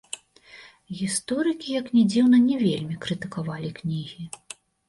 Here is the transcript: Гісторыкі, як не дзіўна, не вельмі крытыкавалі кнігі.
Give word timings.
Гісторыкі, 1.01 1.75
як 1.81 1.91
не 1.97 2.03
дзіўна, 2.13 2.37
не 2.49 2.57
вельмі 2.65 2.99
крытыкавалі 3.07 3.69
кнігі. 3.83 4.23